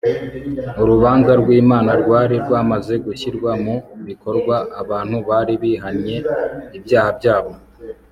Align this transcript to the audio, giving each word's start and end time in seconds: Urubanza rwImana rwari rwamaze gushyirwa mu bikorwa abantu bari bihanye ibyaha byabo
Urubanza 0.81 1.31
rwImana 1.41 1.91
rwari 2.01 2.35
rwamaze 2.45 2.93
gushyirwa 3.05 3.51
mu 3.63 3.75
bikorwa 4.07 4.55
abantu 4.81 5.17
bari 5.29 5.53
bihanye 5.63 6.15
ibyaha 6.77 7.11
byabo 7.19 7.53